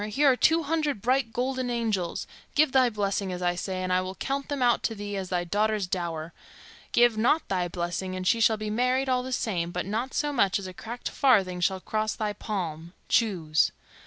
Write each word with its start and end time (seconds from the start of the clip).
Here 0.09 0.31
are 0.31 0.35
two 0.35 0.63
hundred 0.63 0.99
bright 0.99 1.31
golden 1.31 1.69
angels; 1.69 2.25
give 2.55 2.71
thy 2.71 2.89
blessing, 2.89 3.31
as 3.31 3.43
I 3.43 3.53
say, 3.53 3.83
and 3.83 3.93
I 3.93 4.01
will 4.01 4.15
count 4.15 4.49
them 4.49 4.63
out 4.63 4.81
to 4.81 4.95
thee 4.95 5.15
as 5.15 5.29
thy 5.29 5.43
daughter's 5.43 5.85
dower. 5.85 6.33
Give 6.91 7.19
not 7.19 7.47
thy 7.49 7.67
blessing, 7.67 8.15
and 8.15 8.25
she 8.25 8.41
shall 8.41 8.57
be 8.57 8.71
married 8.71 9.09
all 9.09 9.21
the 9.21 9.31
same, 9.31 9.69
but 9.69 9.85
not 9.85 10.15
so 10.15 10.33
much 10.33 10.57
as 10.57 10.65
a 10.65 10.73
cracked 10.73 11.09
farthing 11.09 11.59
shall 11.61 11.79
cross 11.81 12.15
thy 12.15 12.33
palm. 12.33 12.93
Choose." 13.09 13.71